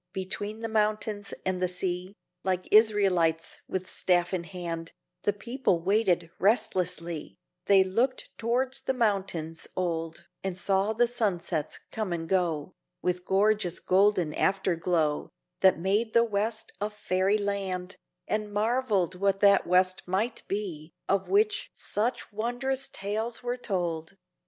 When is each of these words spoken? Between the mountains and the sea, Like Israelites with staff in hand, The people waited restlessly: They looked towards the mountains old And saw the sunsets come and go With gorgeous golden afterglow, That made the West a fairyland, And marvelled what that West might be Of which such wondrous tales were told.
Between 0.13 0.61
the 0.61 0.67
mountains 0.67 1.31
and 1.45 1.61
the 1.61 1.67
sea, 1.67 2.15
Like 2.43 2.67
Israelites 2.73 3.61
with 3.67 3.87
staff 3.87 4.33
in 4.33 4.45
hand, 4.45 4.93
The 5.25 5.31
people 5.31 5.79
waited 5.79 6.31
restlessly: 6.39 7.37
They 7.67 7.83
looked 7.83 8.35
towards 8.39 8.81
the 8.81 8.95
mountains 8.95 9.67
old 9.75 10.27
And 10.43 10.57
saw 10.57 10.93
the 10.93 11.05
sunsets 11.05 11.79
come 11.91 12.13
and 12.13 12.27
go 12.27 12.73
With 13.03 13.25
gorgeous 13.25 13.79
golden 13.79 14.33
afterglow, 14.33 15.29
That 15.59 15.77
made 15.77 16.13
the 16.13 16.23
West 16.25 16.71
a 16.81 16.89
fairyland, 16.89 17.97
And 18.27 18.51
marvelled 18.51 19.13
what 19.13 19.39
that 19.41 19.67
West 19.67 20.07
might 20.07 20.41
be 20.47 20.95
Of 21.07 21.29
which 21.29 21.69
such 21.75 22.33
wondrous 22.33 22.87
tales 22.87 23.43
were 23.43 23.55
told. 23.57 24.17